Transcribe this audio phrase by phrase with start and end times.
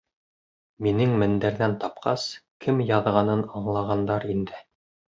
[0.85, 2.25] Минең мендәрҙән тапҡас,
[2.67, 4.69] кем яҙғанын аңлағандар инде.